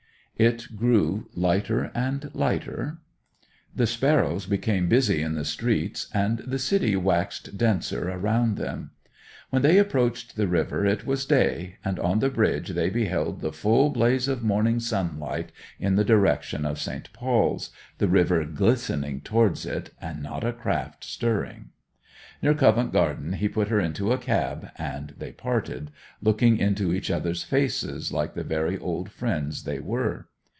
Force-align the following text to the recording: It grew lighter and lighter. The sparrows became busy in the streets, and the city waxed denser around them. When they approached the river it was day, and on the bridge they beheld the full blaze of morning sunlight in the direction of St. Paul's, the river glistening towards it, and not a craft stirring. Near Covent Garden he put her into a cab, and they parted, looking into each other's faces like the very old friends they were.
It 0.37 0.75
grew 0.75 1.29
lighter 1.35 1.91
and 1.93 2.31
lighter. 2.33 2.97
The 3.75 3.85
sparrows 3.85 4.47
became 4.47 4.89
busy 4.89 5.21
in 5.21 5.35
the 5.35 5.45
streets, 5.45 6.07
and 6.15 6.39
the 6.39 6.57
city 6.57 6.95
waxed 6.95 7.59
denser 7.59 8.09
around 8.09 8.57
them. 8.57 8.89
When 9.51 9.61
they 9.61 9.77
approached 9.77 10.35
the 10.37 10.47
river 10.47 10.83
it 10.83 11.05
was 11.05 11.27
day, 11.27 11.77
and 11.85 11.99
on 11.99 12.21
the 12.21 12.31
bridge 12.31 12.69
they 12.69 12.89
beheld 12.89 13.41
the 13.41 13.51
full 13.53 13.91
blaze 13.91 14.27
of 14.27 14.41
morning 14.41 14.79
sunlight 14.79 15.51
in 15.77 15.93
the 15.93 16.03
direction 16.03 16.65
of 16.65 16.79
St. 16.81 17.13
Paul's, 17.13 17.69
the 17.99 18.07
river 18.07 18.43
glistening 18.43 19.21
towards 19.21 19.63
it, 19.67 19.91
and 20.01 20.23
not 20.23 20.43
a 20.43 20.53
craft 20.53 21.03
stirring. 21.03 21.69
Near 22.41 22.55
Covent 22.55 22.91
Garden 22.91 23.33
he 23.33 23.47
put 23.47 23.67
her 23.67 23.79
into 23.79 24.11
a 24.11 24.17
cab, 24.17 24.69
and 24.79 25.13
they 25.19 25.33
parted, 25.33 25.91
looking 26.19 26.57
into 26.57 26.91
each 26.91 27.11
other's 27.11 27.43
faces 27.43 28.11
like 28.11 28.33
the 28.33 28.43
very 28.43 28.79
old 28.79 29.11
friends 29.11 29.65
they 29.65 29.77
were. 29.77 30.25